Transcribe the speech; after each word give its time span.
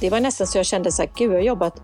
Det 0.00 0.10
var 0.10 0.20
nästan 0.20 0.46
så 0.46 0.58
jag 0.58 0.66
kände 0.66 0.92
så 0.92 1.02
här, 1.02 1.10
gud 1.16 1.30
jag 1.30 1.36
har 1.36 1.42
jobbat 1.42 1.82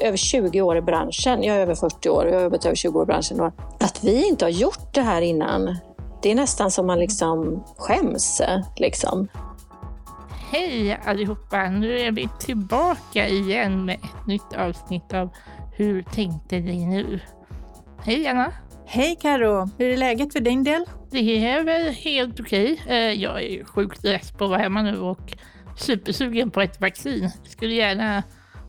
över 0.00 0.16
20 0.16 0.60
år 0.60 0.76
i 0.76 0.82
branschen. 0.82 1.42
Jag 1.42 1.56
är 1.56 1.60
över 1.60 1.74
40 1.74 2.08
år 2.08 2.24
och 2.24 2.30
jag 2.30 2.36
har 2.36 2.42
jobbat 2.42 2.66
över 2.66 2.76
20 2.76 2.98
år 2.98 3.02
i 3.02 3.06
branschen. 3.06 3.40
Och 3.40 3.52
att 3.80 4.04
vi 4.04 4.28
inte 4.28 4.44
har 4.44 4.50
gjort 4.50 4.94
det 4.94 5.02
här 5.02 5.22
innan, 5.22 5.76
det 6.22 6.30
är 6.30 6.34
nästan 6.34 6.70
som 6.70 6.86
man 6.86 6.98
liksom 6.98 7.64
skäms. 7.76 8.42
Liksom. 8.76 9.28
Hej 10.50 11.00
allihopa! 11.04 11.68
Nu 11.68 11.98
är 11.98 12.12
vi 12.12 12.28
tillbaka 12.40 13.28
igen 13.28 13.84
med 13.84 13.94
ett 13.94 14.26
nytt 14.26 14.52
avsnitt 14.56 15.14
av 15.14 15.30
Hur 15.76 16.02
tänkte 16.02 16.60
ni 16.60 16.86
nu? 16.86 17.20
Hej 18.02 18.26
Anna! 18.26 18.52
Hej 18.86 19.18
Karo! 19.22 19.70
Hur 19.78 19.92
är 19.92 19.96
läget 19.96 20.32
för 20.32 20.40
din 20.40 20.64
del? 20.64 20.84
Det 21.10 21.46
är 21.48 21.64
väl 21.64 21.88
helt 21.92 22.40
okej. 22.40 22.82
Eh, 22.86 22.96
jag 22.96 23.42
är 23.42 23.64
sjukt 23.64 24.04
less 24.04 24.32
på 24.32 24.44
att 24.44 24.50
vara 24.50 24.60
hemma 24.60 24.82
nu 24.82 24.98
och 24.98 25.36
supersugen 25.80 26.50
på 26.50 26.60
ett 26.60 26.80
vaccin. 26.80 27.30
Skulle 27.44 27.74
gärna 27.74 28.22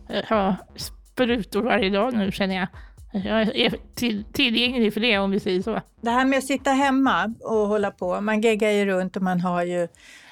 eh, 0.09 0.25
ha 0.29 0.55
sprutor 0.75 1.63
varje 1.63 1.89
dag 1.89 2.13
nu 2.13 2.31
känner 2.31 2.55
jag. 2.55 2.67
Jag 3.13 3.41
är 3.41 3.75
till, 3.95 4.23
tillgänglig 4.23 4.93
för 4.93 5.01
det 5.01 5.17
om 5.17 5.31
vi 5.31 5.39
säger 5.39 5.61
så. 5.61 5.81
Det 6.01 6.09
här 6.09 6.25
med 6.25 6.37
att 6.37 6.43
sitta 6.43 6.71
hemma 6.71 7.34
och 7.39 7.67
hålla 7.67 7.91
på, 7.91 8.21
man 8.21 8.41
geggar 8.41 8.70
ju 8.70 8.85
runt 8.85 9.15
och 9.15 9.21
man 9.21 9.41
har 9.41 9.63
ju 9.63 9.87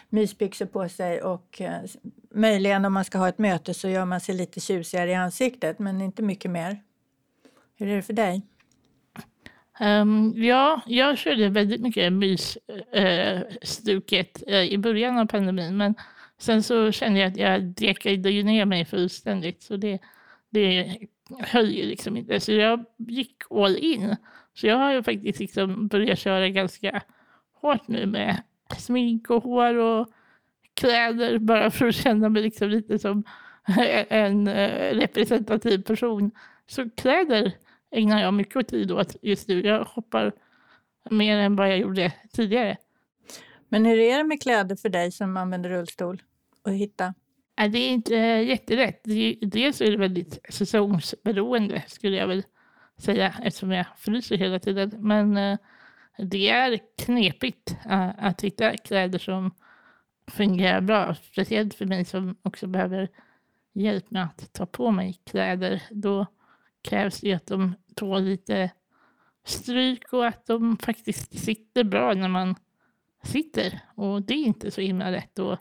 mysbyxor 0.09 0.65
på 0.65 0.89
sig 0.89 1.21
och 1.21 1.61
eh, 1.61 1.81
möjligen 2.35 2.85
om 2.85 2.93
man 2.93 3.05
ska 3.05 3.17
ha 3.17 3.29
ett 3.29 3.37
möte 3.37 3.73
så 3.73 3.89
gör 3.89 4.05
man 4.05 4.19
sig 4.19 4.35
lite 4.35 4.59
tjusigare 4.59 5.11
i 5.11 5.15
ansiktet 5.15 5.79
men 5.79 6.01
inte 6.01 6.21
mycket 6.21 6.51
mer. 6.51 6.79
Hur 7.77 7.87
är 7.87 7.95
det 7.95 8.01
för 8.01 8.13
dig? 8.13 8.41
Um, 9.79 10.33
ja, 10.35 10.81
jag 10.85 11.17
körde 11.17 11.49
väldigt 11.49 11.81
mycket 11.81 12.13
mysstuket 12.13 12.63
uh, 14.47 14.53
uh, 14.53 14.63
i 14.63 14.77
början 14.77 15.17
av 15.17 15.25
pandemin 15.25 15.77
men 15.77 15.95
sen 16.39 16.63
så 16.63 16.91
kände 16.91 17.19
jag 17.19 17.27
att 17.27 17.37
jag 17.37 17.63
dekade 17.63 18.31
ju 18.31 18.43
ner 18.43 18.65
mig 18.65 18.85
fullständigt 18.85 19.63
så 19.63 19.75
det, 19.77 19.99
det 20.49 20.97
höll 21.39 21.69
ju 21.69 21.85
liksom 21.85 22.17
inte. 22.17 22.39
Så 22.39 22.51
jag 22.51 22.85
gick 22.97 23.35
all 23.49 23.77
in. 23.77 24.15
Så 24.53 24.67
jag 24.67 24.77
har 24.77 24.93
ju 24.93 25.03
faktiskt 25.03 25.39
liksom 25.39 25.87
börjat 25.87 26.19
köra 26.19 26.49
ganska 26.49 27.01
hårt 27.53 27.87
nu 27.87 28.05
med 28.05 28.43
smink 28.77 29.29
och 29.29 29.43
hår 29.43 29.75
och 29.75 30.07
kläder 30.73 31.37
bara 31.37 31.71
för 31.71 31.87
att 31.87 31.95
känna 31.95 32.29
mig 32.29 32.41
liksom 32.41 32.69
lite 32.69 32.99
som 32.99 33.23
en 34.09 34.47
eh, 34.47 34.95
representativ 34.95 35.83
person. 35.83 36.31
Så 36.67 36.89
kläder 36.89 37.51
ägnar 37.91 38.21
jag 38.21 38.33
mycket 38.33 38.67
tid 38.67 38.91
åt 38.91 39.15
just 39.21 39.47
nu. 39.47 39.61
Jag 39.61 39.83
hoppar 39.83 40.33
mer 41.09 41.37
än 41.37 41.55
vad 41.55 41.69
jag 41.69 41.77
gjorde 41.77 42.13
tidigare. 42.33 42.77
Men 43.69 43.85
hur 43.85 43.99
är 43.99 44.17
det 44.17 44.23
med 44.23 44.41
kläder 44.41 44.75
för 44.75 44.89
dig 44.89 45.11
som 45.11 45.37
använder 45.37 45.69
rullstol 45.69 46.21
att 46.69 46.75
hitta? 46.75 47.13
Det 47.55 47.79
är 47.79 47.89
inte 47.89 48.17
eh, 48.17 48.47
jättelätt. 48.47 49.01
Dels 49.41 49.81
är 49.81 49.91
det 49.91 49.97
väldigt 49.97 50.39
säsongsberoende 50.49 51.83
skulle 51.87 52.17
jag 52.17 52.27
väl 52.27 52.43
säga 52.97 53.33
eftersom 53.43 53.71
jag 53.71 53.85
fryser 53.97 54.37
hela 54.37 54.59
tiden. 54.59 54.91
Men 54.97 55.37
eh, 55.37 55.57
det 56.17 56.49
är 56.49 56.79
knepigt 56.97 57.77
eh, 57.89 58.09
att 58.17 58.41
hitta 58.41 58.77
kläder 58.77 59.19
som 59.19 59.51
fungerar 60.27 60.81
bra. 60.81 61.15
Speciellt 61.15 61.73
för 61.73 61.85
mig 61.85 62.05
som 62.05 62.35
också 62.41 62.67
behöver 62.67 63.09
hjälp 63.73 64.11
med 64.11 64.23
att 64.23 64.53
ta 64.53 64.65
på 64.65 64.91
mig 64.91 65.19
kläder. 65.23 65.83
Då 65.91 66.25
krävs 66.81 67.19
det 67.19 67.33
att 67.33 67.47
de 67.47 67.75
tål 67.95 68.23
lite 68.23 68.71
stryk 69.45 70.13
och 70.13 70.27
att 70.27 70.45
de 70.45 70.77
faktiskt 70.77 71.39
sitter 71.39 71.83
bra 71.83 72.13
när 72.13 72.27
man 72.27 72.55
sitter. 73.23 73.79
Och 73.95 74.21
det 74.21 74.33
är 74.33 74.45
inte 74.45 74.71
så 74.71 74.81
himla 74.81 75.09
lätt 75.09 75.39
att 75.39 75.59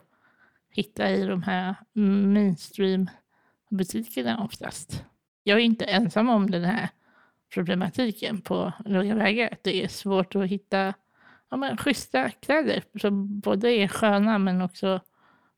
hitta 0.71 1.11
i 1.11 1.25
de 1.25 1.43
här 1.43 1.75
mainstream-butikerna 1.93 4.43
oftast. 4.43 5.03
Jag 5.43 5.59
är 5.59 5.63
inte 5.63 5.85
ensam 5.85 6.29
om 6.29 6.51
den 6.51 6.63
här 6.63 6.89
problematiken 7.53 8.41
på 8.41 8.73
långa 8.85 9.15
vägar. 9.15 9.57
Det 9.61 9.83
är 9.83 9.87
svårt 9.87 10.35
att 10.35 10.47
hitta 10.47 10.93
ja, 11.49 11.57
men, 11.57 11.77
schyssta 11.77 12.29
kläder 12.29 12.83
som 13.01 13.39
både 13.39 13.71
är 13.71 13.87
sköna 13.87 14.37
men 14.37 14.61
också 14.61 14.99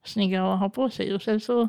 snygga 0.06 0.54
att 0.54 0.60
ha 0.60 0.70
på 0.70 0.90
sig. 0.90 1.14
Och 1.14 1.22
sen 1.22 1.40
så 1.40 1.68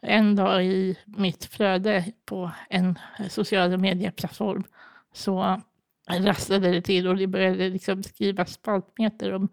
en 0.00 0.36
dag 0.36 0.64
i 0.64 0.98
mitt 1.04 1.44
flöde 1.44 2.12
på 2.24 2.50
en 2.68 2.98
sociala 3.30 3.76
medieplattform 3.76 4.64
så 5.12 5.60
rasslade 6.08 6.70
det 6.70 6.82
till 6.82 7.08
och 7.08 7.16
det 7.16 7.26
började 7.26 7.68
liksom 7.68 8.02
skrivas 8.02 8.52
spaltmeter 8.52 9.32
om 9.32 9.48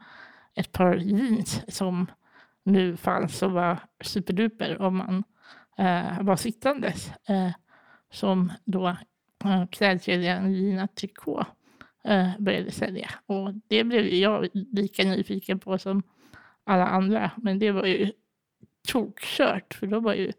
ett 0.56 0.72
par 0.72 0.96
jeans 0.96 1.62
som 1.68 2.08
nu 2.72 2.98
fanns 2.98 3.38
som 3.38 3.54
var 3.54 3.78
superduper 4.02 4.82
om 4.82 4.98
man 4.98 5.24
eh, 5.78 6.22
var 6.22 6.36
sittandes. 6.36 7.12
Eh, 7.26 7.52
som 8.12 8.52
då 8.66 8.88
eh, 9.46 9.68
klädkedjan 9.72 10.54
Lina 10.54 10.88
Tricot 10.88 11.48
eh, 12.04 12.30
började 12.40 12.72
sälja. 12.72 13.10
Och 13.26 13.54
det 13.68 13.84
blev 13.84 14.06
jag 14.06 14.48
lika 14.54 15.04
nyfiken 15.04 15.60
på 15.60 15.78
som 15.78 16.04
alla 16.64 16.88
andra. 16.88 17.32
Men 17.38 17.60
det 17.60 17.72
var 17.72 17.86
ju 17.86 18.12
tokkört 18.88 19.74
för 19.74 19.88
då 19.88 20.00
var 20.00 20.14
ju 20.14 20.32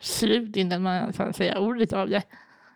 slut 0.00 0.56
innan 0.56 0.82
man 0.82 1.12
kan 1.12 1.32
säga 1.32 1.58
ordet 1.58 1.92
av 1.92 2.08
det. 2.08 2.22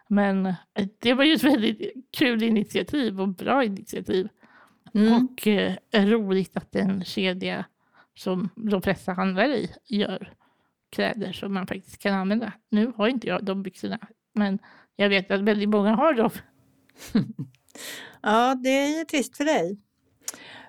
Men 0.09 0.47
eh, 0.47 0.55
det 0.99 1.15
var 1.15 1.25
ju 1.25 1.35
ett 1.35 1.45
väldigt 1.45 1.93
kul 2.11 2.43
initiativ 2.43 3.21
och 3.21 3.29
bra 3.29 3.65
initiativ. 3.65 4.29
Mm. 4.95 5.13
Och 5.15 5.47
eh, 5.47 5.75
roligt 5.93 6.57
att 6.57 6.77
en 6.77 7.05
kedja 7.05 7.65
som 8.17 8.49
de 8.57 8.83
flesta 8.83 9.13
handlare 9.13 9.57
i 9.57 9.71
gör 9.87 10.33
kläder 10.91 11.33
som 11.33 11.55
man 11.55 11.67
faktiskt 11.67 11.99
kan 11.99 12.15
använda. 12.15 12.53
Nu 12.71 12.93
har 12.97 13.09
inte 13.09 13.27
jag 13.27 13.45
de 13.45 13.63
byxorna, 13.63 13.99
men 14.35 14.59
jag 14.97 15.09
vet 15.09 15.31
att 15.31 15.41
väldigt 15.41 15.69
många 15.69 15.95
har 15.95 16.13
dem. 16.13 16.31
ja, 18.23 18.55
det 18.55 18.69
är 18.69 18.99
ju 18.99 19.05
trist 19.05 19.37
för 19.37 19.45
dig. 19.45 19.81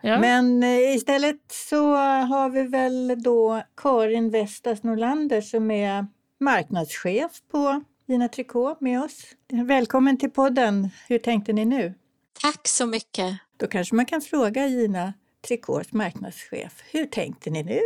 Ja. 0.02 0.20
Men 0.20 0.64
eh, 0.64 0.96
istället 0.96 1.42
så 1.52 1.96
har 1.96 2.50
vi 2.50 2.64
väl 2.64 3.24
då 3.24 3.64
Karin 3.78 4.30
Vestas 4.30 4.84
Norlander 4.84 5.42
som 5.42 5.72
är 5.72 6.08
marknadschef 6.40 7.32
på 7.52 7.84
Gina 8.08 8.28
Tricot 8.28 8.82
med 8.82 9.04
oss. 9.04 9.24
Välkommen 9.52 10.18
till 10.18 10.32
podden. 10.32 10.90
Hur 11.08 11.20
tänkte 11.20 11.54
ni 11.54 11.66
nu? 11.66 11.94
Tack 12.42 12.68
så 12.68 12.86
mycket. 12.86 13.40
Då 13.58 13.68
kanske 13.68 13.96
man 13.96 14.06
kan 14.06 14.22
fråga 14.22 14.68
Gina 14.68 15.14
Tricots 15.48 15.94
marknadschef. 15.94 16.84
Hur 16.92 17.06
tänkte 17.06 17.50
ni 17.50 17.64
nu? 17.64 17.82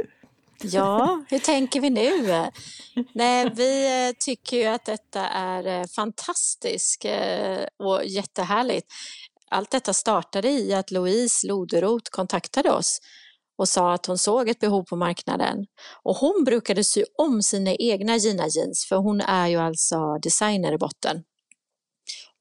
Ja, 0.63 1.23
hur 1.29 1.39
tänker 1.39 1.81
vi 1.81 1.89
nu? 1.89 2.11
Nej, 3.13 3.51
vi 3.55 4.07
eh, 4.07 4.15
tycker 4.19 4.57
ju 4.57 4.65
att 4.65 4.85
detta 4.85 5.27
är 5.27 5.67
eh, 5.67 5.85
fantastiskt 5.95 7.05
eh, 7.05 7.63
och 7.79 8.05
jättehärligt. 8.05 8.87
Allt 9.49 9.71
detta 9.71 9.93
startade 9.93 10.49
i 10.49 10.73
att 10.73 10.91
Louise 10.91 11.47
Loderoth 11.47 12.11
kontaktade 12.11 12.71
oss 12.71 12.99
och 13.57 13.69
sa 13.69 13.93
att 13.93 14.05
hon 14.05 14.17
såg 14.17 14.49
ett 14.49 14.59
behov 14.59 14.83
på 14.83 14.95
marknaden. 14.95 15.65
Och 16.03 16.15
hon 16.15 16.43
brukade 16.43 16.83
sy 16.83 17.03
om 17.17 17.41
sina 17.41 17.75
egna 17.75 18.17
Gina 18.17 18.47
jeans 18.47 18.85
för 18.89 18.95
hon 18.95 19.21
är 19.21 19.47
ju 19.47 19.57
alltså 19.57 20.17
designer 20.23 20.73
i 20.73 20.77
botten. 20.77 21.23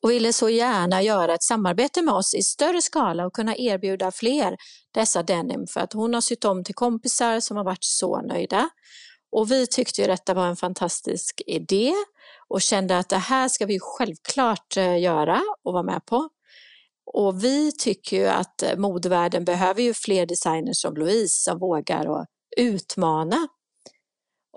Och 0.03 0.11
ville 0.11 0.33
så 0.33 0.49
gärna 0.49 1.03
göra 1.03 1.35
ett 1.35 1.43
samarbete 1.43 2.03
med 2.03 2.15
oss 2.15 2.35
i 2.35 2.43
större 2.43 2.83
skala 2.83 3.27
och 3.27 3.33
kunna 3.33 3.57
erbjuda 3.57 4.11
fler 4.11 4.57
dessa 4.95 5.23
denim 5.23 5.67
för 5.67 5.81
att 5.81 5.93
hon 5.93 6.15
har 6.15 6.21
sytt 6.21 6.45
om 6.45 6.65
till 6.65 6.75
kompisar 6.75 7.41
som 7.41 7.57
har 7.57 7.65
varit 7.65 7.85
så 7.85 8.23
nöjda. 8.23 8.69
Och 9.33 9.51
vi 9.51 9.67
tyckte 9.67 10.01
ju 10.01 10.07
detta 10.07 10.35
var 10.35 10.47
en 10.47 10.57
fantastisk 10.57 11.43
idé 11.47 11.95
och 12.49 12.63
kände 12.63 12.99
att 12.99 13.09
det 13.09 13.17
här 13.17 13.49
ska 13.49 13.67
vi 13.67 13.79
självklart 13.81 14.77
eh, 14.77 15.01
göra 15.01 15.43
och 15.65 15.73
vara 15.73 15.83
med 15.83 16.07
på. 16.07 16.29
Och 17.15 17.45
vi 17.45 17.73
tycker 17.73 18.17
ju 18.17 18.27
att 18.27 18.63
eh, 18.63 18.77
modevärlden 18.77 19.45
behöver 19.45 19.83
ju 19.83 19.95
fler 19.95 20.27
designers 20.27 20.81
som 20.81 20.95
Louise 20.95 21.43
som 21.43 21.59
vågar 21.59 22.07
och 22.07 22.27
utmana. 22.57 23.49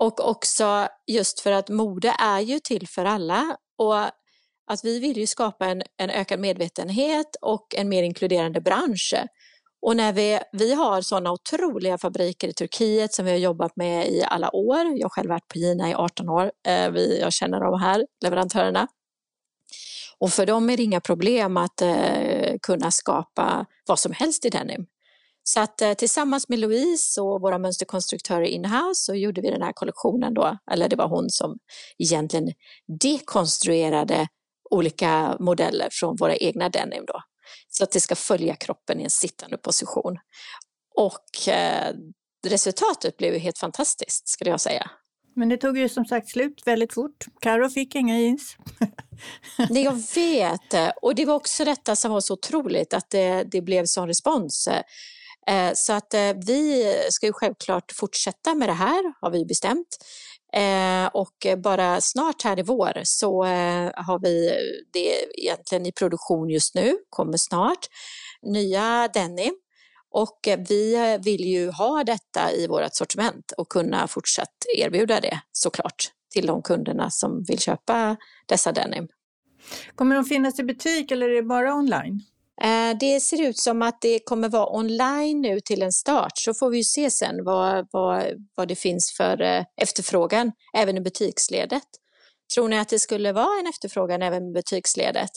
Och 0.00 0.28
också 0.28 0.88
just 1.06 1.40
för 1.40 1.52
att 1.52 1.68
mode 1.68 2.16
är 2.18 2.40
ju 2.40 2.60
till 2.60 2.88
för 2.88 3.04
alla 3.04 3.56
och 3.78 4.10
att 4.66 4.84
vi 4.84 4.98
vill 4.98 5.16
ju 5.16 5.26
skapa 5.26 5.66
en, 5.66 5.82
en 5.96 6.10
ökad 6.10 6.40
medvetenhet 6.40 7.36
och 7.40 7.74
en 7.76 7.88
mer 7.88 8.02
inkluderande 8.02 8.60
bransch. 8.60 9.14
Och 9.86 9.96
när 9.96 10.12
vi, 10.12 10.40
vi 10.52 10.74
har 10.74 11.00
sådana 11.00 11.32
otroliga 11.32 11.98
fabriker 11.98 12.48
i 12.48 12.52
Turkiet 12.52 13.14
som 13.14 13.24
vi 13.24 13.30
har 13.30 13.38
jobbat 13.38 13.76
med 13.76 14.08
i 14.08 14.22
alla 14.26 14.56
år. 14.56 14.86
Jag 14.96 15.04
har 15.04 15.10
själv 15.10 15.28
varit 15.28 15.48
på 15.48 15.58
Gina 15.58 15.90
i 15.90 15.94
18 15.94 16.28
år. 16.28 16.52
Eh, 16.66 16.90
vi, 16.90 17.20
jag 17.20 17.32
känner 17.32 17.60
de 17.60 17.80
här 17.80 18.06
leverantörerna. 18.24 18.88
Och 20.18 20.30
för 20.30 20.46
dem 20.46 20.70
är 20.70 20.76
det 20.76 20.82
inga 20.82 21.00
problem 21.00 21.56
att 21.56 21.82
eh, 21.82 22.54
kunna 22.62 22.90
skapa 22.90 23.66
vad 23.86 23.98
som 23.98 24.12
helst 24.12 24.44
i 24.44 24.50
denim. 24.50 24.86
Så 25.42 25.60
att 25.60 25.82
eh, 25.82 25.92
tillsammans 25.92 26.48
med 26.48 26.58
Louise 26.58 27.20
och 27.20 27.40
våra 27.40 27.58
mönsterkonstruktörer 27.58 28.44
inhouse 28.44 29.04
så 29.04 29.14
gjorde 29.14 29.40
vi 29.40 29.50
den 29.50 29.62
här 29.62 29.72
kollektionen 29.72 30.34
då, 30.34 30.58
eller 30.70 30.88
det 30.88 30.96
var 30.96 31.08
hon 31.08 31.30
som 31.30 31.58
egentligen 31.98 32.52
dekonstruerade 33.02 34.28
olika 34.70 35.36
modeller 35.40 35.88
från 35.92 36.16
våra 36.16 36.36
egna 36.36 36.68
denim 36.68 37.04
då. 37.06 37.22
Så 37.68 37.84
att 37.84 37.90
det 37.90 38.00
ska 38.00 38.14
följa 38.14 38.56
kroppen 38.56 39.00
i 39.00 39.04
en 39.04 39.10
sittande 39.10 39.58
position. 39.58 40.18
Och 40.94 41.48
eh, 41.48 41.94
resultatet 42.46 43.16
blev 43.16 43.32
ju 43.32 43.38
helt 43.38 43.58
fantastiskt 43.58 44.28
skulle 44.28 44.50
jag 44.50 44.60
säga. 44.60 44.90
Men 45.36 45.48
det 45.48 45.56
tog 45.56 45.78
ju 45.78 45.88
som 45.88 46.04
sagt 46.04 46.28
slut 46.28 46.62
väldigt 46.66 46.92
fort. 46.92 47.24
Karo 47.40 47.68
fick 47.68 47.94
inga 47.94 48.20
jeans. 48.20 48.56
Nej, 49.70 49.82
jag 49.84 50.02
vet. 50.14 50.94
Och 51.02 51.14
det 51.14 51.24
var 51.24 51.34
också 51.34 51.64
detta 51.64 51.96
som 51.96 52.10
var 52.10 52.20
så 52.20 52.34
otroligt, 52.34 52.94
att 52.94 53.10
det, 53.10 53.44
det 53.44 53.62
blev 53.62 53.86
sån 53.86 54.08
respons. 54.08 54.68
Eh, 55.46 55.72
så 55.74 55.92
att 55.92 56.14
eh, 56.14 56.32
vi 56.46 56.94
ska 57.10 57.26
ju 57.26 57.32
självklart 57.32 57.92
fortsätta 57.92 58.54
med 58.54 58.68
det 58.68 58.72
här, 58.72 59.14
har 59.20 59.30
vi 59.30 59.44
bestämt. 59.44 59.96
Eh, 60.52 61.06
och 61.06 61.46
bara 61.58 62.00
snart 62.00 62.42
här 62.42 62.58
i 62.58 62.62
vår 62.62 63.00
så 63.04 63.44
har 63.94 64.22
vi 64.22 64.52
det 64.92 65.40
egentligen 65.42 65.86
i 65.86 65.92
produktion 65.92 66.50
just 66.50 66.74
nu, 66.74 66.96
kommer 67.10 67.36
snart, 67.36 67.86
nya 68.42 69.08
denim. 69.14 69.54
Och 70.10 70.38
vi 70.68 71.18
vill 71.24 71.44
ju 71.44 71.70
ha 71.70 72.04
detta 72.04 72.52
i 72.52 72.66
vårt 72.66 72.94
sortiment 72.94 73.52
och 73.52 73.68
kunna 73.68 74.08
fortsatt 74.08 74.54
erbjuda 74.76 75.20
det 75.20 75.40
såklart 75.52 76.10
till 76.32 76.46
de 76.46 76.62
kunderna 76.62 77.10
som 77.10 77.44
vill 77.48 77.58
köpa 77.58 78.16
dessa 78.46 78.72
denim. 78.72 79.08
Kommer 79.94 80.14
de 80.14 80.24
finnas 80.24 80.58
i 80.58 80.64
butik 80.64 81.10
eller 81.10 81.28
är 81.28 81.34
det 81.34 81.42
bara 81.42 81.74
online? 81.74 82.20
Eh, 82.62 82.98
det 83.00 83.20
ser 83.20 83.48
ut 83.48 83.58
som 83.58 83.82
att 83.82 84.00
det 84.00 84.18
kommer 84.24 84.48
vara 84.48 84.76
online 84.76 85.40
nu 85.40 85.60
till 85.60 85.82
en 85.82 85.92
start, 85.92 86.32
så 86.34 86.54
får 86.54 86.70
vi 86.70 86.76
ju 86.76 86.84
se 86.84 87.10
sen 87.10 87.44
vad, 87.44 87.88
vad, 87.90 88.24
vad 88.54 88.68
det 88.68 88.76
finns 88.76 89.12
för 89.16 89.42
eh, 89.42 89.64
efterfrågan 89.76 90.52
även 90.76 90.96
i 90.96 91.00
butiksledet. 91.00 91.82
Tror 92.54 92.68
ni 92.68 92.78
att 92.78 92.88
det 92.88 92.98
skulle 92.98 93.32
vara 93.32 93.60
en 93.60 93.66
efterfrågan 93.66 94.22
även 94.22 94.48
i 94.48 94.52
butiksledet? 94.52 95.30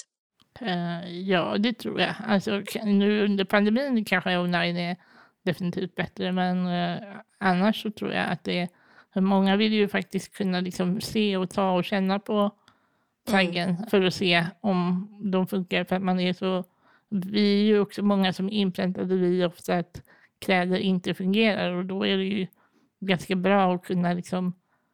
Uh, 0.61 1.11
ja, 1.11 1.57
det 1.57 1.73
tror 1.73 2.01
jag. 2.01 2.13
Alltså, 2.27 2.61
nu 2.83 3.25
under 3.25 3.45
pandemin 3.45 4.05
kanske 4.05 4.37
online 4.37 4.77
är 4.77 4.95
definitivt 5.45 5.95
bättre, 5.95 6.31
men 6.31 6.67
annars 7.39 7.81
så 7.81 7.91
tror 7.91 8.13
jag 8.13 8.31
att 8.31 8.43
det 8.43 8.59
är 8.59 8.69
Många 9.21 9.55
vill 9.55 9.73
ju 9.73 9.87
faktiskt 9.87 10.33
kunna 10.33 10.59
liksom 10.59 11.01
se 11.01 11.37
och 11.37 11.49
ta 11.49 11.71
och 11.71 11.85
känna 11.85 12.19
på 12.19 12.51
plaggen 13.29 13.69
mm. 13.69 13.89
för 13.89 14.01
att 14.01 14.13
se 14.13 14.45
om 14.61 15.07
de 15.31 15.47
funkar. 15.47 15.83
För 15.83 15.95
att 15.95 16.01
man 16.01 16.19
är 16.19 16.33
så 16.33 16.63
vi 17.09 17.61
är 17.61 17.65
ju 17.65 17.79
också 17.79 18.03
många 18.03 18.33
som 18.33 18.45
är 18.45 18.51
inpräntade 18.51 19.15
vi 19.15 19.45
ofta 19.45 19.75
att 19.75 20.01
kläder 20.39 20.77
inte 20.77 21.13
fungerar 21.13 21.71
och 21.71 21.85
då 21.85 22.05
är 22.05 22.17
det 22.17 22.23
ju 22.23 22.47
ganska 22.99 23.35
bra 23.35 23.75
att 23.75 23.83
kunna 23.83 24.13
liksom 24.13 24.53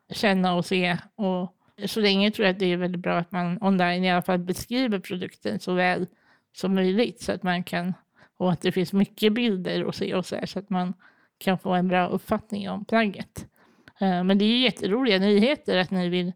känna 0.10 0.56
och 0.56 0.66
se. 0.66 0.98
Och 1.16 1.56
så 1.86 2.00
länge 2.00 2.32
tror 2.32 2.46
jag 2.46 2.54
att 2.54 2.60
det 2.60 2.66
är 2.66 2.78
väldigt 2.78 3.02
bra 3.02 3.18
att 3.18 3.32
man 3.32 3.64
online 3.64 4.04
i 4.04 4.12
alla 4.12 4.22
fall 4.22 4.40
beskriver 4.40 5.00
produkten 5.00 5.60
så 5.60 5.74
väl 5.74 6.08
som 6.54 6.76
möjligt 6.76 7.22
så 7.22 7.32
att 7.32 7.44
man 7.44 7.64
kan 7.64 7.94
och 8.38 8.52
att 8.52 8.62
det 8.62 8.72
finns 8.72 8.94
mycket 8.94 9.34
bilder 9.34 9.86
att 9.86 9.96
se 9.96 10.16
och 10.16 10.26
så, 10.26 10.36
här, 10.36 10.46
så 10.46 10.60
att 10.60 10.70
man 10.70 10.94
kan 11.38 11.60
få 11.60 11.74
en 11.74 11.88
bra 11.88 12.08
uppfattning 12.08 12.70
om 12.70 12.86
plagget. 12.86 13.48
Eh, 14.00 14.24
men 14.24 14.38
det 14.38 14.46
är 14.46 14.60
jätteroliga 14.60 15.20
nyheter 15.20 15.78
att 15.78 15.92
ni 15.92 16.10
vill 16.10 16.34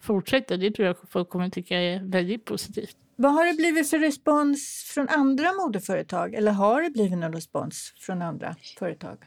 fortsätta. 0.00 0.56
Det 0.56 0.70
tror 0.70 0.86
jag 0.86 0.96
folk 1.08 1.28
kommer 1.28 1.48
tycka 1.48 1.78
är 1.80 2.00
väldigt 2.00 2.44
positivt. 2.44 2.96
Vad 3.16 3.32
har 3.32 3.46
det 3.46 3.54
blivit 3.54 3.90
för 3.90 3.98
respons 3.98 4.84
från 4.94 5.08
andra 5.08 5.52
modeföretag? 5.52 6.34
Eller 6.34 6.52
har 6.52 6.82
det 6.82 6.90
blivit 6.90 7.18
någon 7.18 7.32
respons 7.32 7.92
från 7.98 8.22
andra 8.22 8.56
företag? 8.78 9.18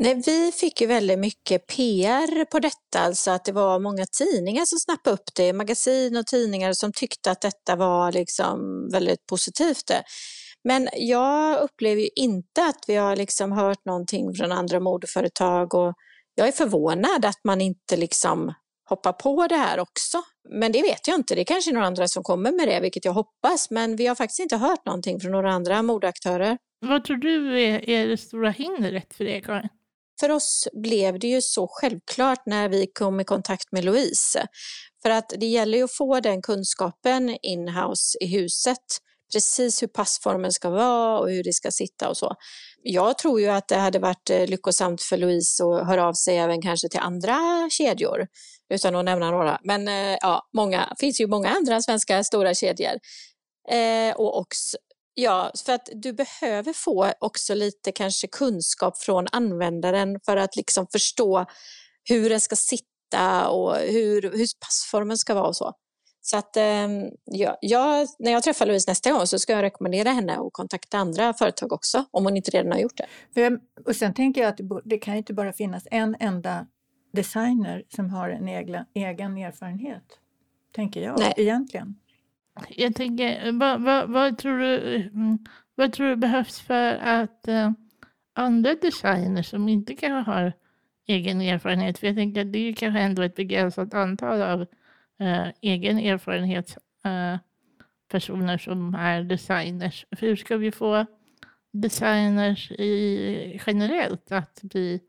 Nej, 0.00 0.22
vi 0.26 0.52
fick 0.52 0.80
ju 0.80 0.86
väldigt 0.86 1.18
mycket 1.18 1.66
PR 1.66 2.44
på 2.44 2.58
detta, 2.58 2.98
alltså 2.98 3.30
att 3.30 3.44
det 3.44 3.52
var 3.52 3.78
många 3.78 4.06
tidningar 4.06 4.64
som 4.64 4.78
snappade 4.78 5.14
upp 5.14 5.34
det, 5.36 5.52
magasin 5.52 6.16
och 6.16 6.26
tidningar 6.26 6.72
som 6.72 6.92
tyckte 6.92 7.30
att 7.30 7.40
detta 7.40 7.76
var 7.76 8.12
liksom 8.12 8.88
väldigt 8.92 9.26
positivt. 9.26 9.90
Men 10.64 10.88
jag 10.92 11.62
upplever 11.62 12.02
ju 12.02 12.08
inte 12.16 12.64
att 12.64 12.84
vi 12.86 12.96
har 12.96 13.16
liksom 13.16 13.52
hört 13.52 13.84
någonting 13.84 14.34
från 14.34 14.52
andra 14.52 14.80
modeföretag 14.80 15.74
och 15.74 15.94
jag 16.34 16.48
är 16.48 16.52
förvånad 16.52 17.24
att 17.24 17.40
man 17.44 17.60
inte 17.60 17.96
liksom 17.96 18.54
hoppa 18.88 19.12
på 19.12 19.46
det 19.46 19.56
här 19.56 19.80
också. 19.80 20.22
Men 20.48 20.72
det 20.72 20.82
vet 20.82 21.08
jag 21.08 21.14
inte, 21.14 21.34
det 21.34 21.40
är 21.40 21.44
kanske 21.44 21.70
är 21.70 21.74
några 21.74 21.86
andra 21.86 22.08
som 22.08 22.22
kommer 22.22 22.52
med 22.52 22.68
det, 22.68 22.80
vilket 22.80 23.04
jag 23.04 23.12
hoppas. 23.12 23.70
Men 23.70 23.96
vi 23.96 24.06
har 24.06 24.14
faktiskt 24.14 24.40
inte 24.40 24.56
hört 24.56 24.86
någonting 24.86 25.20
från 25.20 25.32
några 25.32 25.52
andra 25.52 25.82
modeaktörer. 25.82 26.58
Vad 26.80 27.04
tror 27.04 27.16
du 27.16 27.62
är, 27.62 27.90
är 27.90 28.06
det 28.06 28.16
stora 28.16 28.50
hindret 28.50 29.14
för 29.14 29.24
det, 29.24 29.40
Karin? 29.40 29.68
För 30.20 30.30
oss 30.30 30.68
blev 30.72 31.18
det 31.18 31.26
ju 31.26 31.42
så 31.42 31.68
självklart 31.70 32.46
när 32.46 32.68
vi 32.68 32.86
kom 32.86 33.20
i 33.20 33.24
kontakt 33.24 33.72
med 33.72 33.84
Louise. 33.84 34.46
För 35.02 35.10
att 35.10 35.32
det 35.38 35.46
gäller 35.46 35.78
ju 35.78 35.84
att 35.84 35.96
få 35.96 36.20
den 36.20 36.42
kunskapen 36.42 37.38
in-house 37.42 38.18
i 38.20 38.26
huset. 38.26 38.78
Precis 39.32 39.82
hur 39.82 39.86
passformen 39.86 40.52
ska 40.52 40.70
vara 40.70 41.18
och 41.18 41.30
hur 41.30 41.44
det 41.44 41.52
ska 41.52 41.70
sitta 41.70 42.08
och 42.08 42.16
så. 42.16 42.34
Jag 42.82 43.18
tror 43.18 43.40
ju 43.40 43.48
att 43.48 43.68
det 43.68 43.76
hade 43.76 43.98
varit 43.98 44.30
eh, 44.30 44.46
lyckosamt 44.46 45.02
för 45.02 45.16
Louise 45.16 45.64
att 45.64 45.86
höra 45.86 46.08
av 46.08 46.12
sig 46.12 46.38
även 46.38 46.62
kanske 46.62 46.88
till 46.88 47.00
andra 47.00 47.68
kedjor 47.70 48.26
utan 48.74 48.96
att 48.96 49.04
nämna 49.04 49.30
några. 49.30 49.60
Men 49.62 49.88
eh, 49.88 50.18
ja, 50.20 50.48
många, 50.52 50.94
finns 50.98 51.20
ju 51.20 51.26
många 51.26 51.48
andra 51.48 51.82
svenska 51.82 52.24
stora 52.24 52.54
kedjor. 52.54 52.98
Eh, 53.70 54.16
och 54.16 54.38
också, 54.38 54.76
ja, 55.14 55.52
för 55.66 55.72
att 55.72 55.88
du 55.92 56.12
behöver 56.12 56.72
få 56.72 57.12
också 57.18 57.54
lite 57.54 57.92
kanske 57.92 58.26
kunskap 58.26 58.98
från 58.98 59.26
användaren 59.32 60.20
för 60.24 60.36
att 60.36 60.56
liksom 60.56 60.86
förstå 60.92 61.46
hur 62.08 62.30
den 62.30 62.40
ska 62.40 62.56
sitta 62.56 63.48
och 63.48 63.76
hur, 63.76 64.22
hur 64.22 64.46
passformen 64.60 65.18
ska 65.18 65.34
vara 65.34 65.46
och 65.46 65.56
så. 65.56 65.72
Så 66.26 66.36
att 66.36 66.56
ehm, 66.56 67.10
ja, 67.24 67.58
jag, 67.60 68.08
när 68.18 68.32
jag 68.32 68.42
träffar 68.42 68.66
Louise 68.66 68.90
nästa 68.90 69.12
gång 69.12 69.26
så 69.26 69.38
ska 69.38 69.52
jag 69.52 69.62
rekommendera 69.62 70.10
henne 70.10 70.36
att 70.36 70.52
kontakta 70.52 70.98
andra 70.98 71.34
företag 71.34 71.72
också 71.72 72.04
om 72.10 72.24
hon 72.24 72.36
inte 72.36 72.50
redan 72.50 72.72
har 72.72 72.78
gjort 72.78 72.96
det. 72.96 73.06
För, 73.34 73.58
och 73.86 73.96
sen 73.96 74.14
tänker 74.14 74.40
jag 74.40 74.48
att 74.48 74.56
det, 74.56 74.80
det 74.84 74.98
kan 74.98 75.14
inte 75.14 75.34
bara 75.34 75.52
finnas 75.52 75.82
en 75.90 76.16
enda 76.20 76.66
designer 77.14 77.82
som 77.88 78.10
har 78.10 78.30
en 78.30 78.48
egen, 78.48 78.84
egen 78.94 79.38
erfarenhet, 79.38 80.18
tänker 80.72 81.02
jag 81.02 81.18
Nej. 81.18 81.34
egentligen. 81.36 81.96
Jag 82.68 82.94
tänker, 82.94 83.52
vad, 83.52 83.82
vad, 83.82 84.10
vad, 84.10 84.38
tror 84.38 84.58
du, 84.58 84.96
mm, 84.96 85.38
vad 85.74 85.92
tror 85.92 86.08
du 86.08 86.16
behövs 86.16 86.60
för 86.60 86.94
att 86.94 87.48
uh, 87.48 87.70
andra 88.32 88.74
designers 88.74 89.46
som 89.46 89.68
inte 89.68 89.94
kanske 89.94 90.30
har 90.30 90.52
egen 91.06 91.40
erfarenhet, 91.40 91.98
för 91.98 92.06
jag 92.06 92.16
tänker 92.16 92.40
att 92.40 92.52
det 92.52 92.58
är 92.58 92.72
kanske 92.72 93.00
ändå 93.00 93.22
ett 93.22 93.36
begränsat 93.36 93.94
antal 93.94 94.42
av 94.42 94.60
uh, 95.20 95.48
egen 95.60 95.98
erfarenhet 95.98 96.78
uh, 97.06 97.38
personer 98.08 98.58
som 98.58 98.94
är 98.94 99.22
designers. 99.22 100.06
Hur 100.10 100.36
ska 100.36 100.56
vi 100.56 100.72
få 100.72 101.06
designers 101.72 102.70
i, 102.70 103.60
generellt 103.66 104.32
att 104.32 104.60
bli 104.62 105.00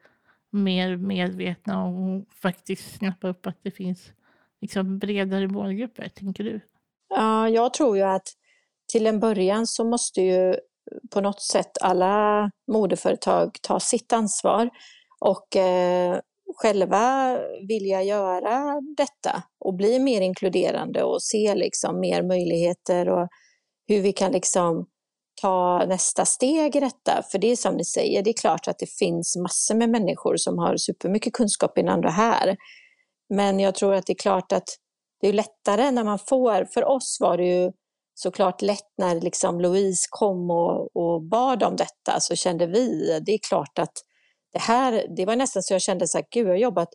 mer 0.55 0.97
medvetna 0.97 1.85
och 1.85 2.25
faktiskt 2.41 2.97
snappa 2.97 3.27
upp 3.27 3.47
att 3.47 3.57
det 3.63 3.71
finns 3.71 4.11
liksom 4.61 4.99
bredare 4.99 5.47
målgrupper, 5.47 6.09
tänker 6.09 6.43
du? 6.43 6.59
Ja, 7.09 7.49
jag 7.49 7.73
tror 7.73 7.97
ju 7.97 8.03
att 8.03 8.27
till 8.91 9.07
en 9.07 9.19
början 9.19 9.67
så 9.67 9.83
måste 9.83 10.21
ju 10.21 10.55
på 11.13 11.21
något 11.21 11.41
sätt 11.41 11.71
alla 11.81 12.51
modeföretag 12.71 13.57
ta 13.61 13.79
sitt 13.79 14.13
ansvar 14.13 14.69
och 15.19 15.55
eh, 15.55 16.19
själva 16.55 17.37
vilja 17.67 18.03
göra 18.03 18.81
detta 18.97 19.43
och 19.59 19.73
bli 19.73 19.99
mer 19.99 20.21
inkluderande 20.21 21.03
och 21.03 21.23
se 21.23 21.55
liksom 21.55 21.99
mer 21.99 22.23
möjligheter 22.23 23.09
och 23.09 23.27
hur 23.87 24.01
vi 24.01 24.13
kan 24.13 24.31
liksom 24.31 24.85
ta 25.41 25.85
nästa 25.85 26.25
steg 26.25 26.75
i 26.75 26.79
detta. 26.79 27.23
För 27.31 27.37
det 27.37 27.51
är 27.51 27.55
som 27.55 27.75
ni 27.75 27.85
säger, 27.85 28.23
det 28.23 28.29
är 28.29 28.37
klart 28.41 28.67
att 28.67 28.79
det 28.79 28.89
finns 28.89 29.35
massor 29.35 29.75
med 29.75 29.89
människor 29.89 30.37
som 30.37 30.57
har 30.57 30.77
supermycket 30.77 31.33
kunskap 31.33 31.77
innan 31.77 32.01
det 32.01 32.11
här. 32.11 32.57
Men 33.29 33.59
jag 33.59 33.75
tror 33.75 33.93
att 33.93 34.05
det 34.05 34.13
är 34.13 34.17
klart 34.17 34.51
att 34.51 34.69
det 35.21 35.27
är 35.27 35.33
lättare 35.33 35.91
när 35.91 36.03
man 36.03 36.19
får, 36.19 36.65
för 36.65 36.85
oss 36.85 37.17
var 37.19 37.37
det 37.37 37.45
ju 37.45 37.71
såklart 38.13 38.61
lätt 38.61 38.93
när 38.97 39.21
liksom 39.21 39.59
Louise 39.59 40.07
kom 40.09 40.51
och, 40.51 40.95
och 40.95 41.21
bad 41.21 41.63
om 41.63 41.75
detta 41.75 42.19
så 42.19 42.35
kände 42.35 42.67
vi, 42.67 43.19
det 43.25 43.31
är 43.31 43.39
klart 43.47 43.79
att 43.79 43.93
det 44.53 44.59
här, 44.59 45.05
det 45.17 45.25
var 45.25 45.35
nästan 45.35 45.63
så 45.63 45.73
jag 45.73 45.81
kände 45.81 46.07
så 46.07 46.17
här, 46.17 46.25
gud 46.31 46.47
jag 46.47 46.51
har 46.51 46.57
jobbat 46.57 46.89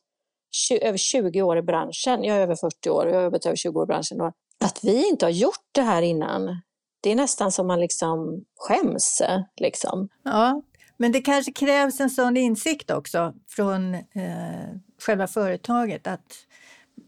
20, 0.69 0.79
över 0.81 0.99
20 0.99 1.43
år 1.43 1.59
i 1.59 1.63
branschen, 1.63 2.25
jag 2.25 2.37
är 2.37 2.41
över 2.41 2.57
40 2.57 2.91
år 2.91 3.07
och 3.07 3.13
jag 3.13 3.17
har 3.17 3.25
jobbat 3.25 3.47
över 3.47 3.57
20 3.57 3.79
år 3.79 3.85
i 3.85 3.87
branschen. 3.87 4.21
Och 4.21 4.33
att 4.65 4.85
vi 4.85 5.09
inte 5.09 5.27
har 5.27 5.31
gjort 5.31 5.69
det 5.73 5.83
här 5.83 6.03
innan, 6.03 6.61
det 7.01 7.11
är 7.11 7.17
nästan 7.17 7.53
som 7.53 7.67
man 7.67 7.81
liksom 7.81 8.45
skäms. 8.57 9.23
Liksom. 9.57 10.09
Ja, 10.23 10.63
men 10.97 11.13
det 11.13 11.21
kanske 11.21 11.53
krävs 11.53 12.01
en 12.01 12.11
sån 12.11 12.37
insikt 12.37 12.91
också 12.91 13.35
från 13.49 13.95
eh, 13.95 14.69
själva 15.03 15.27
företaget 15.27 16.07
att, 16.07 16.35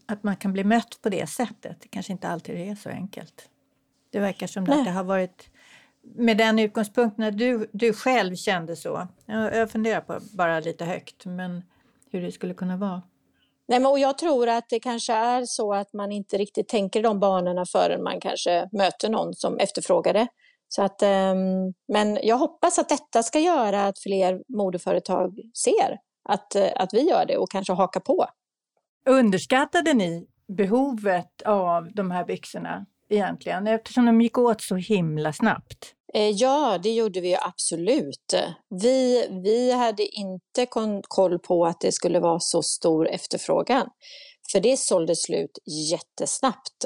att 0.05 0.23
man 0.23 0.35
kan 0.35 0.53
bli 0.53 0.63
mött 0.63 1.01
på 1.01 1.09
det 1.09 1.29
sättet. 1.29 1.81
Det 1.81 1.87
kanske 1.87 2.11
inte 2.11 2.27
alltid 2.27 2.55
är 2.55 2.75
så 2.75 2.89
enkelt. 2.89 3.49
Det 4.09 4.19
verkar 4.19 4.47
som 4.47 4.63
att 4.63 4.85
det 4.85 4.91
har 4.91 5.03
varit 5.03 5.49
med 6.03 6.37
den 6.37 6.59
utgångspunkten 6.59 7.25
att 7.25 7.37
du, 7.37 7.69
du 7.71 7.93
själv 7.93 8.35
kände 8.35 8.75
så. 8.75 9.07
Jag, 9.25 9.55
jag 9.55 9.71
funderar 9.71 10.01
på 10.01 10.19
bara 10.37 10.59
lite 10.59 10.85
högt, 10.85 11.25
men 11.25 11.63
hur 12.11 12.21
det 12.21 12.31
skulle 12.31 12.53
kunna 12.53 12.77
vara. 12.77 13.01
Nej, 13.67 13.79
men 13.79 13.91
och 13.91 13.99
jag 13.99 14.17
tror 14.17 14.49
att 14.49 14.65
det 14.69 14.79
kanske 14.79 15.13
är 15.13 15.45
så 15.45 15.73
att 15.73 15.93
man 15.93 16.11
inte 16.11 16.37
riktigt 16.37 16.67
tänker 16.67 17.03
de 17.03 17.19
banorna 17.19 17.65
förrän 17.65 18.03
man 18.03 18.19
kanske 18.19 18.69
möter 18.71 19.09
någon 19.09 19.33
som 19.33 19.57
efterfrågar 19.57 20.13
det. 20.13 20.27
Så 20.67 20.81
att, 20.81 21.03
um, 21.03 21.73
men 21.87 22.19
jag 22.23 22.37
hoppas 22.37 22.79
att 22.79 22.89
detta 22.89 23.23
ska 23.23 23.39
göra 23.39 23.87
att 23.87 23.99
fler 23.99 24.43
modeföretag 24.47 25.39
ser 25.63 25.97
att, 26.29 26.55
eh, 26.55 26.71
att 26.75 26.93
vi 26.93 27.09
gör 27.09 27.25
det 27.25 27.37
och 27.37 27.51
kanske 27.51 27.73
hakar 27.73 27.99
på. 27.99 28.25
Underskattade 29.05 29.93
ni 29.93 30.27
behovet 30.47 31.41
av 31.45 31.93
de 31.93 32.11
här 32.11 32.25
byxorna 32.25 32.85
egentligen 33.09 33.67
eftersom 33.67 34.05
de 34.05 34.21
gick 34.21 34.37
åt 34.37 34.61
så 34.61 34.75
himla 34.75 35.33
snabbt? 35.33 35.93
Eh, 36.15 36.29
ja, 36.29 36.79
det 36.83 36.93
gjorde 36.93 37.21
vi 37.21 37.35
absolut. 37.35 38.33
Vi, 38.81 39.27
vi 39.43 39.71
hade 39.71 40.05
inte 40.15 40.67
koll 41.07 41.39
på 41.39 41.65
att 41.65 41.79
det 41.79 41.91
skulle 41.91 42.19
vara 42.19 42.39
så 42.39 42.63
stor 42.63 43.07
efterfrågan. 43.09 43.89
För 44.51 44.59
det 44.59 44.77
sålde 44.77 45.15
slut 45.15 45.59
jättesnabbt 45.91 46.85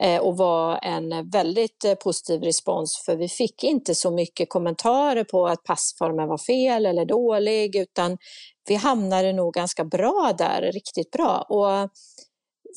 eh, 0.00 0.20
och 0.20 0.36
var 0.36 0.78
en 0.82 1.30
väldigt 1.30 1.84
eh, 1.84 1.94
positiv 1.94 2.42
respons 2.42 3.02
för 3.06 3.16
vi 3.16 3.28
fick 3.28 3.64
inte 3.64 3.94
så 3.94 4.10
mycket 4.10 4.48
kommentarer 4.48 5.24
på 5.24 5.46
att 5.46 5.64
passformen 5.64 6.28
var 6.28 6.38
fel 6.38 6.86
eller 6.86 7.04
dålig 7.04 7.76
utan 7.76 8.18
vi 8.68 8.74
hamnade 8.74 9.32
nog 9.32 9.54
ganska 9.54 9.84
bra 9.84 10.32
där, 10.38 10.72
riktigt 10.72 11.10
bra. 11.10 11.46
Och 11.48 11.90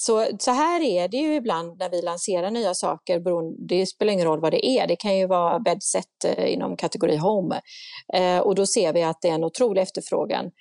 så, 0.05 0.27
så 0.39 0.51
här 0.51 0.81
är 0.81 1.07
det 1.07 1.17
ju 1.17 1.35
ibland 1.35 1.79
när 1.79 1.89
vi 1.89 2.01
lanserar 2.01 2.51
nya 2.51 2.73
saker. 2.73 3.21
Det 3.67 3.85
spelar 3.85 4.13
ingen 4.13 4.27
roll 4.27 4.41
vad 4.41 4.51
det 4.51 4.65
är. 4.65 4.87
Det 4.87 4.95
kan 4.95 5.17
ju 5.17 5.27
vara 5.27 5.59
bedset 5.59 6.25
eh, 6.25 6.53
inom 6.53 6.77
kategori 6.77 7.17
Home. 7.17 7.61
Eh, 8.13 8.39
och 8.39 8.55
då 8.55 8.65
ser 8.65 8.93
vi 8.93 9.03
att 9.03 9.21
det 9.21 9.27
är 9.29 9.33
en 9.33 9.43
otrolig 9.43 9.81
efterfrågan. 9.81 10.51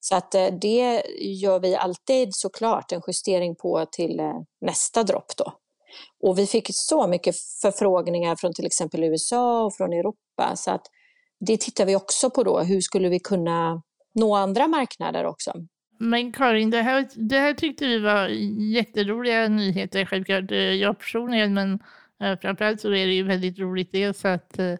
Så 0.00 0.16
att 0.16 0.34
eh, 0.34 0.46
det 0.60 1.02
gör 1.20 1.60
vi 1.60 1.76
alltid 1.76 2.28
såklart 2.32 2.92
en 2.92 3.02
justering 3.06 3.56
på 3.56 3.86
till 3.92 4.20
nästa 4.60 5.02
dropp 5.02 5.36
då. 5.36 5.52
Och 6.22 6.38
vi 6.38 6.46
fick 6.46 6.66
så 6.72 7.06
mycket 7.06 7.36
förfrågningar 7.62 8.36
från 8.36 8.54
till 8.54 8.66
exempel 8.66 9.04
USA 9.04 9.64
och 9.64 9.74
från 9.74 9.92
Europa 9.92 10.56
så 10.56 10.70
att 10.70 10.86
det 11.46 11.60
tittar 11.60 11.86
vi 11.86 11.96
också 11.96 12.30
på 12.30 12.42
då. 12.42 12.60
Hur 12.60 12.80
skulle 12.80 13.08
vi 13.08 13.20
kunna 13.20 13.82
nå 14.14 14.34
andra 14.34 14.68
marknader 14.68 15.24
också? 15.24 15.52
Men 16.02 16.32
Karin, 16.32 16.70
det 16.70 16.82
här, 16.82 17.08
det 17.14 17.38
här 17.38 17.54
tyckte 17.54 17.86
vi 17.86 17.98
var 17.98 18.28
jätteroliga 18.72 19.48
nyheter, 19.48 20.04
självklart 20.04 20.50
eh, 20.50 20.58
jag 20.58 20.98
personligen, 20.98 21.54
men 21.54 21.78
eh, 22.20 22.38
framförallt 22.38 22.80
så 22.80 22.88
är 22.88 23.06
det 23.06 23.12
ju 23.12 23.22
väldigt 23.22 23.58
roligt 23.58 23.92
dels 23.92 24.24
att 24.24 24.58
eh, 24.58 24.74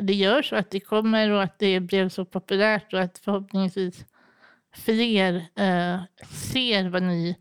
det 0.00 0.14
görs 0.14 0.52
och 0.52 0.58
att 0.58 0.70
det 0.70 0.80
kommer 0.80 1.30
och 1.30 1.42
att 1.42 1.58
det 1.58 1.80
blev 1.80 2.08
så 2.08 2.24
populärt 2.24 2.92
och 2.92 3.00
att 3.00 3.18
förhoppningsvis 3.18 4.04
fler 4.76 5.46
ser 6.34 6.88
vad 6.88 7.02
ni 7.02 7.36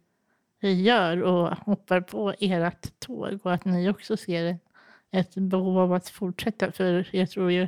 gör 0.61 1.23
och 1.23 1.57
hoppar 1.57 2.01
på 2.01 2.33
ert 2.39 2.99
tåg 2.99 3.39
och 3.43 3.53
att 3.53 3.65
ni 3.65 3.89
också 3.89 4.17
ser 4.17 4.59
ett 5.11 5.35
behov 5.35 5.79
av 5.79 5.93
att 5.93 6.09
fortsätta. 6.09 6.71
För 6.71 7.07
jag 7.11 7.29
tror 7.29 7.51
ju 7.51 7.67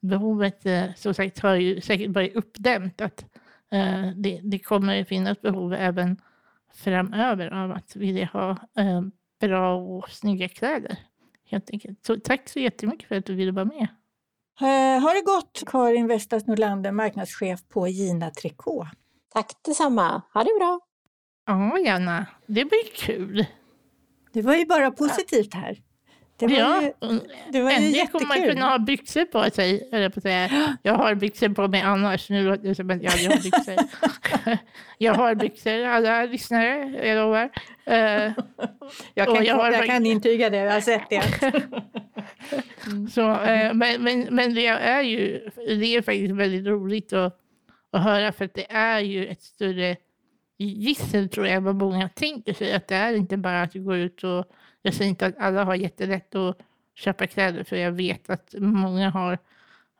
behovet, 0.00 0.62
som 0.96 1.14
sagt, 1.14 1.38
har 1.38 1.54
ju 1.54 1.80
säkert 1.80 2.10
varit 2.10 2.36
uppdämt. 2.36 3.00
Att 3.00 3.24
det, 4.16 4.40
det 4.42 4.58
kommer 4.58 5.04
finnas 5.04 5.40
behov 5.40 5.74
även 5.74 6.20
framöver 6.74 7.64
av 7.64 7.70
att 7.70 7.96
vilja 7.96 8.26
ha 8.32 8.50
eh, 8.50 9.02
bra 9.40 9.76
och 9.76 10.10
snygga 10.10 10.48
kläder. 10.48 10.96
Helt 11.44 11.70
enkelt. 11.70 12.06
Så 12.06 12.16
tack 12.16 12.48
så 12.48 12.58
jättemycket 12.60 13.08
för 13.08 13.16
att 13.16 13.26
du 13.26 13.34
ville 13.34 13.52
vara 13.52 13.64
med. 13.64 13.88
Uh, 14.62 15.02
har 15.02 15.14
det 15.14 15.22
gått, 15.22 15.62
Karin 15.66 16.06
Vestas 16.06 16.46
Nordlander, 16.46 16.92
marknadschef 16.92 17.68
på 17.68 17.88
Gina 17.88 18.30
Tricot. 18.30 18.86
Tack 19.32 19.52
detsamma. 19.64 20.22
Ha 20.34 20.44
det 20.44 20.50
bra. 20.58 20.80
Ja, 21.46 21.78
Janna, 21.78 22.26
det 22.46 22.64
blir 22.64 22.94
kul. 22.96 23.46
Det 24.32 24.42
var 24.42 24.54
ju 24.54 24.66
bara 24.66 24.90
positivt 24.90 25.54
här. 25.54 25.78
Det 26.38 26.46
var 26.46 26.54
ja, 26.54 26.82
ju, 26.82 27.20
det 27.52 27.62
var 27.62 27.70
äntligen 27.70 28.06
kommer 28.06 28.26
man 28.26 28.42
kunna 28.42 28.68
ha 28.68 28.78
byxor 28.78 29.24
på 29.24 29.50
sig. 29.50 29.88
Eller 29.92 30.08
på 30.08 30.20
säga. 30.20 30.76
Jag 30.82 30.94
har 30.94 31.14
byxor 31.14 31.48
på 31.48 31.68
mig 31.68 31.80
annars. 31.80 32.30
Nu 32.30 32.44
låter 32.44 32.68
det 32.68 32.74
som 32.74 32.90
att 32.90 33.02
jag 33.02 33.12
aldrig 33.12 33.30
har 33.30 33.42
byxor. 33.42 33.76
jag 34.98 35.14
har 35.14 35.34
byxor, 35.34 35.84
alla 35.84 36.24
lyssnare, 36.24 37.06
jag 37.06 37.16
lovar. 37.16 37.44
Uh, 37.44 38.32
jag 39.14 39.26
kan, 39.26 39.44
jag, 39.44 39.54
har, 39.54 39.72
jag 39.72 39.86
kan 39.86 40.06
intyga 40.06 40.50
det, 40.50 40.56
jag 40.56 40.72
har 40.72 40.80
sett 40.80 41.10
det. 41.10 41.22
mm. 42.86 43.08
Så, 43.08 43.30
uh, 43.30 43.74
men, 43.74 44.02
men, 44.02 44.28
men 44.30 44.54
det 44.54 44.66
är 44.66 45.02
ju 45.02 45.50
det 45.56 45.96
är 45.96 46.02
faktiskt 46.02 46.34
väldigt 46.34 46.66
roligt 46.66 47.12
att, 47.12 47.40
att 47.92 48.02
höra 48.02 48.32
för 48.32 48.44
att 48.44 48.54
det 48.54 48.72
är 48.72 49.00
ju 49.00 49.26
ett 49.26 49.42
större 49.42 49.96
gissel 50.58 51.28
tror 51.28 51.46
jag 51.46 51.60
vad 51.60 51.74
många 51.74 52.08
tänker 52.08 52.54
sig. 52.54 52.72
Att 52.72 52.88
det 52.88 52.94
är 52.94 53.14
inte 53.14 53.36
bara 53.36 53.62
att 53.62 53.74
gå 53.74 53.96
ut 53.96 54.24
och 54.24 54.44
jag 54.82 54.94
säger 54.94 55.08
inte 55.08 55.26
att 55.26 55.38
alla 55.38 55.64
har 55.64 55.74
jättelätt 55.74 56.34
att 56.34 56.58
köpa 56.94 57.26
kläder 57.26 57.64
för 57.64 57.76
jag 57.76 57.92
vet 57.92 58.30
att 58.30 58.54
många 58.58 59.10
har 59.10 59.38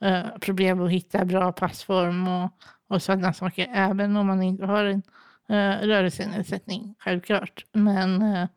eh, 0.01 0.39
problem 0.41 0.81
att 0.81 0.91
hitta 0.91 1.25
bra 1.25 1.53
passform 1.53 2.29
och, 2.29 2.51
och 2.89 3.03
sådana 3.03 3.33
saker. 3.33 3.69
Även 3.73 4.17
om 4.17 4.27
man 4.27 4.43
inte 4.43 4.67
har 4.67 4.85
en 4.85 5.03
eh, 5.49 5.87
rörelsenedsättning, 5.87 6.95
självklart. 6.99 7.65
Men 7.73 8.23
eh, 8.23 8.49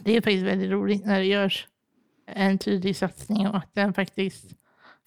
det 0.00 0.16
är 0.16 0.20
faktiskt 0.20 0.46
väldigt 0.46 0.70
roligt 0.70 1.06
när 1.06 1.18
det 1.18 1.26
görs 1.26 1.68
en 2.26 2.58
tydlig 2.58 2.96
satsning 2.96 3.48
och 3.48 3.56
att 3.56 3.74
den 3.74 3.94
faktiskt 3.94 4.54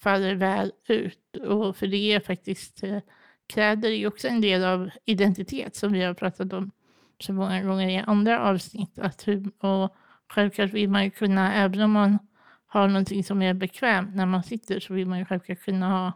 faller 0.02 0.34
väl 0.34 0.72
ut. 0.88 1.36
Och 1.36 1.76
för 1.76 1.86
det 1.86 2.12
är 2.12 2.20
faktiskt 2.20 2.84
eh, 2.84 2.98
kläder 3.46 3.90
är 3.90 4.06
också 4.06 4.28
en 4.28 4.40
del 4.40 4.64
av 4.64 4.90
identitet 5.04 5.76
som 5.76 5.92
vi 5.92 6.02
har 6.02 6.14
pratat 6.14 6.52
om 6.52 6.70
så 7.18 7.32
många 7.32 7.62
gånger 7.62 7.88
i 7.88 7.96
andra 7.96 8.40
avsnitt. 8.40 8.98
Att 8.98 9.28
hur, 9.28 9.64
och 9.64 9.96
självklart 10.28 10.72
vill 10.72 10.88
man 10.88 11.04
ju 11.04 11.10
kunna, 11.10 11.54
även 11.54 11.80
om 11.80 11.90
man 11.90 12.18
har 12.66 12.88
någonting 12.88 13.24
som 13.24 13.42
är 13.42 13.54
bekvämt 13.54 14.14
när 14.14 14.26
man 14.26 14.42
sitter, 14.42 14.80
så 14.80 14.94
vill 14.94 15.06
man 15.06 15.18
ju 15.18 15.24
självklart 15.24 15.60
kunna 15.60 15.88
ha 15.88 16.12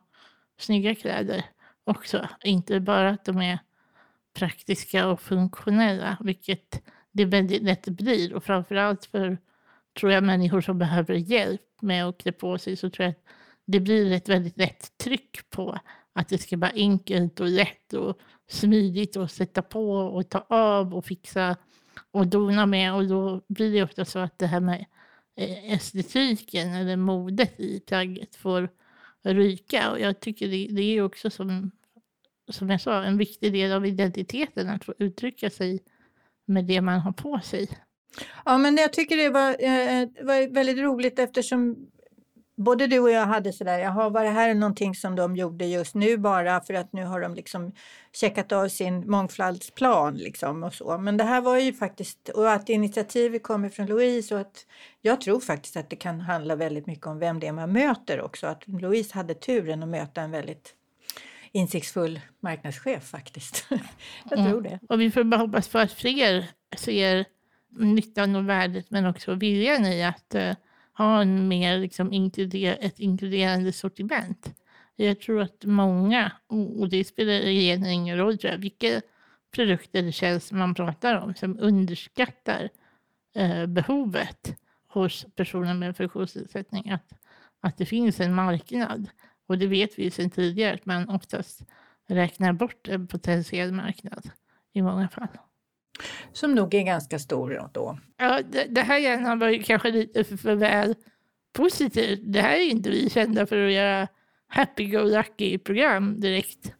snygga 0.58 0.94
kläder 0.94 1.44
också. 1.84 2.28
Inte 2.44 2.80
bara 2.80 3.10
att 3.10 3.24
de 3.24 3.38
är 3.42 3.58
praktiska 4.34 5.08
och 5.08 5.20
funktionella, 5.20 6.16
vilket 6.20 6.82
det 7.12 7.24
väldigt 7.24 7.62
lätt 7.62 7.88
blir. 7.88 8.34
Och 8.34 8.44
framförallt 8.44 9.04
för, 9.04 9.38
tror 10.00 10.12
jag, 10.12 10.24
människor 10.24 10.60
som 10.60 10.78
behöver 10.78 11.14
hjälp 11.14 11.60
med 11.80 12.04
att 12.04 12.18
klä 12.18 12.32
på 12.32 12.58
sig, 12.58 12.76
så 12.76 12.90
tror 12.90 13.04
jag 13.04 13.10
att 13.10 13.24
det 13.64 13.80
blir 13.80 14.12
ett 14.12 14.28
väldigt 14.28 14.58
lätt 14.58 14.98
tryck 14.98 15.50
på 15.50 15.78
att 16.12 16.28
det 16.28 16.38
ska 16.38 16.56
vara 16.56 16.70
enkelt 16.74 17.40
och 17.40 17.48
lätt 17.48 17.92
och 17.92 18.18
smidigt 18.48 19.16
att 19.16 19.32
sätta 19.32 19.62
på 19.62 19.90
och 19.90 20.28
ta 20.28 20.46
av 20.48 20.94
och 20.94 21.04
fixa 21.04 21.56
och 22.10 22.26
dona 22.26 22.66
med. 22.66 22.94
Och 22.94 23.08
då 23.08 23.42
blir 23.48 23.72
det 23.72 23.82
ofta 23.82 24.04
så 24.04 24.18
att 24.18 24.38
det 24.38 24.46
här 24.46 24.60
med 24.60 24.86
eh, 25.36 25.72
estetiken 25.72 26.74
eller 26.74 26.96
modet 26.96 27.60
i 27.60 27.80
plagget 27.80 28.36
får 28.36 28.68
ryka. 29.22 29.90
Och 29.90 30.00
jag 30.00 30.20
tycker 30.20 30.48
det, 30.48 30.68
det 30.70 30.82
är 30.82 31.02
också 31.02 31.30
som, 31.30 31.70
som 32.50 32.70
jag 32.70 32.80
sa 32.80 33.04
en 33.04 33.18
viktig 33.18 33.52
del 33.52 33.72
av 33.72 33.86
identiteten 33.86 34.68
att 34.68 34.84
få 34.84 34.94
uttrycka 34.98 35.50
sig 35.50 35.80
med 36.44 36.64
det 36.64 36.80
man 36.80 37.00
har 37.00 37.12
på 37.12 37.40
sig. 37.40 37.68
Ja, 38.44 38.58
men 38.58 38.76
jag 38.76 38.92
tycker 38.92 39.16
det 39.16 39.30
var, 39.30 39.56
eh, 39.58 40.00
eh 40.00 40.08
var 40.20 40.54
väldigt 40.54 40.78
roligt 40.78 41.18
eftersom 41.18 41.90
både 42.58 42.86
du 42.86 42.98
och 42.98 43.10
jag 43.10 43.26
hade 43.26 43.52
sådär, 43.52 43.78
jaha, 43.78 44.08
var 44.08 44.24
det 44.24 44.30
här 44.30 44.54
någonting 44.54 44.94
som 44.94 45.16
de 45.16 45.36
gjorde 45.36 45.66
just 45.66 45.94
nu 45.94 46.16
bara 46.16 46.60
för 46.60 46.74
att 46.74 46.92
nu 46.92 47.04
har 47.04 47.20
de 47.20 47.34
liksom 47.34 47.72
checkat 48.12 48.52
av 48.52 48.68
sin 48.68 49.10
mångfaldsplan 49.10 50.14
liksom 50.14 50.62
och 50.62 50.74
så. 50.74 50.98
Men 50.98 51.16
det 51.16 51.24
här 51.24 51.40
var 51.40 51.58
ju 51.58 51.72
faktiskt, 51.72 52.28
och 52.28 52.52
att 52.52 52.68
initiativet 52.68 53.42
kommer 53.42 53.68
från 53.68 53.86
Louise 53.86 54.34
och 54.34 54.40
att 54.40 54.66
jag 55.00 55.20
tror 55.20 55.40
faktiskt 55.40 55.76
att 55.76 55.90
det 55.90 55.96
kan 55.96 56.20
handla 56.20 56.56
väldigt 56.56 56.86
mycket 56.86 57.06
om 57.06 57.18
vem 57.18 57.40
det 57.40 57.46
är 57.46 57.52
man 57.52 57.72
möter 57.72 58.20
också. 58.20 58.46
Att 58.46 58.68
Louise 58.68 59.14
hade 59.14 59.34
turen 59.34 59.82
att 59.82 59.88
möta 59.88 60.20
en 60.20 60.30
väldigt 60.30 60.74
insiktsfull 61.52 62.20
marknadschef 62.40 63.04
faktiskt. 63.04 63.66
jag 64.30 64.48
tror 64.48 64.62
det. 64.62 64.78
Och 64.88 65.00
vi 65.00 65.10
får 65.10 65.24
bara 65.24 65.40
hoppas 65.40 65.68
på 65.68 65.78
att 65.78 65.92
fler 65.92 66.46
ser 66.76 67.24
nyttan 67.70 68.36
och 68.36 68.48
värdet 68.48 68.90
men 68.90 69.06
också 69.06 69.34
viljan 69.34 69.86
i 69.86 70.04
att 70.04 70.34
uh, 70.34 70.52
ha 70.98 71.22
en 71.22 71.48
mer 71.48 71.78
liksom, 71.78 72.12
inkluder 72.12 72.78
ett 72.80 72.98
inkluderande 72.98 73.72
sortiment. 73.72 74.54
Jag 74.96 75.20
tror 75.20 75.40
att 75.40 75.64
många, 75.64 76.32
och 76.48 76.88
det 76.88 77.04
spelar 77.04 77.32
egentligen 77.32 77.94
ingen 77.94 78.18
roll 78.18 78.38
tror 78.38 78.52
jag, 78.52 78.58
vilka 78.58 79.00
produkter 79.54 79.98
eller 79.98 80.10
tjänster 80.10 80.54
man 80.54 80.74
pratar 80.74 81.14
om, 81.14 81.34
som 81.34 81.58
underskattar 81.60 82.68
eh, 83.34 83.66
behovet 83.66 84.56
hos 84.88 85.26
personer 85.34 85.74
med 85.74 85.96
funktionsnedsättning 85.96 86.90
att, 86.90 87.12
att 87.60 87.76
det 87.76 87.86
finns 87.86 88.20
en 88.20 88.34
marknad. 88.34 89.08
Och 89.46 89.58
det 89.58 89.66
vet 89.66 89.98
vi 89.98 90.10
sedan 90.10 90.30
tidigare 90.30 90.74
att 90.74 90.86
man 90.86 91.08
oftast 91.08 91.62
räknar 92.08 92.52
bort 92.52 92.88
en 92.88 93.06
potentiell 93.06 93.72
marknad 93.72 94.30
i 94.72 94.82
många 94.82 95.08
fall. 95.08 95.38
Som 96.32 96.54
nog 96.54 96.74
är 96.74 96.82
ganska 96.82 97.18
stor 97.18 97.68
då. 97.72 97.98
Ja, 98.16 98.40
det, 98.50 98.64
det 98.64 98.82
här 98.82 98.98
gärna 98.98 99.36
var 99.36 99.48
ju 99.48 99.62
kanske 99.62 99.90
lite 99.90 100.24
för, 100.24 100.36
för 100.36 100.54
väl 100.54 100.94
positivt. 101.52 102.20
Det 102.22 102.40
här 102.40 102.56
är 102.56 102.70
inte 102.70 102.90
vi 102.90 103.10
kända 103.10 103.46
för 103.46 103.66
att 103.66 103.72
göra 103.72 104.08
happy-go-lucky-program 104.48 106.20
direkt. 106.20 106.72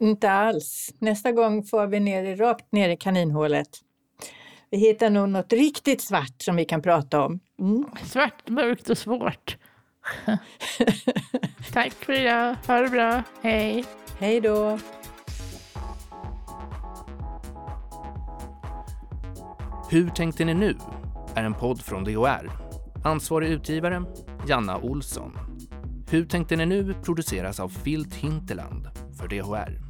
Inte 0.00 0.30
alls. 0.30 0.94
Nästa 0.98 1.32
gång 1.32 1.64
får 1.64 1.86
vi 1.86 2.00
ner 2.00 2.36
rakt 2.36 2.72
ner 2.72 2.88
i 2.88 2.96
kaninhålet. 2.96 3.68
Vi 4.70 4.78
hittar 4.78 5.10
nog 5.10 5.28
något 5.28 5.52
riktigt 5.52 6.00
svart 6.00 6.42
som 6.42 6.56
vi 6.56 6.64
kan 6.64 6.82
prata 6.82 7.24
om. 7.24 7.40
Mm. 7.60 7.84
Svart, 8.04 8.48
mörkt 8.48 8.90
och 8.90 8.98
svårt. 8.98 9.56
Tack 11.72 11.92
för 11.92 12.12
idag. 12.12 12.56
Ha 12.66 12.80
det 12.80 12.88
bra. 12.88 13.22
Hej. 13.42 13.84
Hej 14.18 14.40
då. 14.40 14.78
Hur 19.90 20.10
tänkte 20.10 20.44
ni 20.44 20.54
nu? 20.54 20.76
är 21.34 21.44
en 21.44 21.54
podd 21.54 21.82
från 21.82 22.04
DHR. 22.04 22.50
Ansvarig 23.04 23.48
utgivare, 23.48 24.04
Janna 24.48 24.78
Olsson. 24.78 25.38
Hur 26.10 26.24
tänkte 26.26 26.56
ni 26.56 26.66
nu 26.66 26.94
produceras 27.02 27.60
av 27.60 27.68
Filt 27.68 28.14
Hinterland 28.14 28.88
för 29.18 29.28
DHR. 29.28 29.83